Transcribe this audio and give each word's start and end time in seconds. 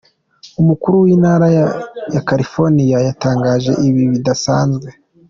Umukuru 0.61 0.95
w'intara 1.03 1.47
ya 2.15 2.21
California 2.29 2.97
yatangaje 3.07 3.71
ibihe 3.87 4.07
bidasanzwe. 4.13 4.87